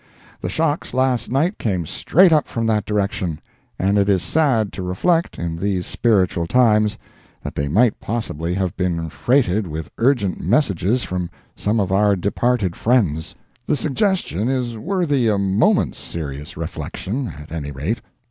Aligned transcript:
The 0.39 0.49
shocks 0.49 0.95
last 0.95 1.31
night 1.31 1.59
came 1.59 1.85
straight 1.85 2.33
up 2.33 2.47
from 2.47 2.65
that 2.65 2.87
direction; 2.87 3.39
and 3.77 3.99
it 3.99 4.09
is 4.09 4.23
sad 4.23 4.73
to 4.73 4.81
reflect, 4.81 5.37
in 5.37 5.57
these 5.57 5.85
spiritual 5.85 6.47
times, 6.47 6.97
that 7.43 7.53
they 7.53 7.67
might 7.67 7.99
possibly 7.99 8.55
have 8.55 8.75
been 8.75 9.11
freighted 9.11 9.67
with 9.67 9.91
urgent 9.99 10.39
messages 10.41 11.03
from 11.03 11.29
some 11.55 11.79
of 11.79 11.91
our 11.91 12.15
departed 12.15 12.75
friends. 12.75 13.35
The 13.67 13.75
suggestion 13.75 14.49
is 14.49 14.75
worthy 14.75 15.27
a 15.27 15.37
moment's 15.37 15.99
serious 15.99 16.57
reflection, 16.57 17.27
at 17.39 17.51
any 17.51 17.69
rate. 17.69 18.01